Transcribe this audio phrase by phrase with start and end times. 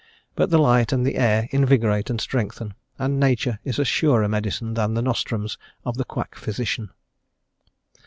[0.35, 4.73] But the light and the air invigorate and strengthen, and nature is a surer medicine
[4.73, 6.89] than the nostrums of the quack physician.